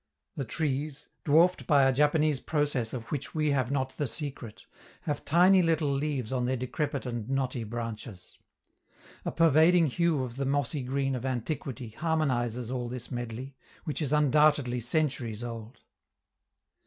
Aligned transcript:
The 0.35 0.45
trees, 0.45 1.09
dwarfed 1.25 1.67
by 1.67 1.83
a 1.83 1.93
Japanese 1.93 2.39
process 2.39 2.91
of 2.91 3.03
which 3.11 3.35
we 3.35 3.51
have 3.51 3.69
not 3.69 3.91
the 3.97 4.07
secret, 4.07 4.65
have 5.03 5.23
tiny 5.23 5.61
little 5.61 5.93
leaves 5.93 6.33
on 6.33 6.45
their 6.45 6.57
decrepit 6.57 7.05
and 7.05 7.29
knotty 7.29 7.63
branches. 7.63 8.39
A 9.25 9.31
pervading 9.31 9.85
hue 9.85 10.23
of 10.23 10.37
the 10.37 10.45
mossy 10.47 10.81
green 10.81 11.13
of 11.13 11.23
antiquity 11.23 11.89
harmonizes 11.89 12.71
all 12.71 12.89
this 12.89 13.11
medley, 13.11 13.53
which 13.83 14.01
is 14.01 14.11
undoubtedly 14.11 14.79
centuries 14.79 15.43
old. 15.43 15.81